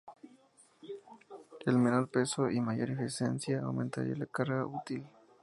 El 1.63 1.77
menor 1.77 2.09
peso 2.09 2.49
y 2.49 2.59
mayor 2.59 2.89
eficiencia 2.89 3.61
aumentaría 3.61 4.15
la 4.15 4.25
carga 4.25 4.65
útil;. 4.65 5.05